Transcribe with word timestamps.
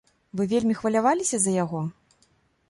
Вы 0.39 0.47
вельмі 0.53 0.77
хваляваліся 0.79 1.37
за 1.45 1.55
яго? 1.63 1.85